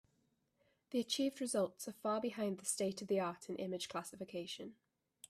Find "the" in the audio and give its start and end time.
0.89-0.99, 2.57-2.65